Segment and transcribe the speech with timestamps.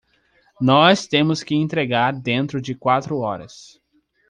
[0.59, 3.79] Nós temos que entregar dentro de quatro horas